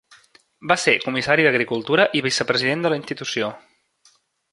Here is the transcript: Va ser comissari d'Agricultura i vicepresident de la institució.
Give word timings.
Va 0.69 0.77
ser 0.83 0.95
comissari 1.03 1.45
d'Agricultura 1.47 2.07
i 2.21 2.25
vicepresident 2.29 2.85
de 2.87 2.93
la 2.95 2.99
institució. 3.01 3.51